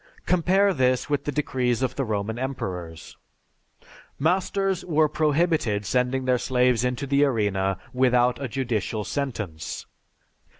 [0.25, 3.17] Compare this with the decrees of the Roman emperors:
[4.17, 9.85] "Masters were prohibited sending their slaves into the arena without a judicial sentence.